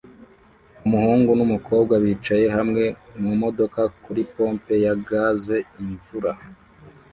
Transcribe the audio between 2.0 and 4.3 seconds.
bicaye hamwe mumodoka kuri